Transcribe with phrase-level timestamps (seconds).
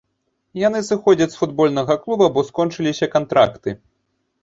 [0.67, 3.81] Яны сыходзяць з футбольнага клуба, бо скончыліся кантракты.